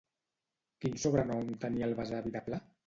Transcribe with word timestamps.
Quin 0.85 0.97
sobrenom 1.03 1.55
tenia 1.67 1.91
el 1.91 1.97
besavi 2.03 2.37
de 2.39 2.47
Pla? 2.51 2.67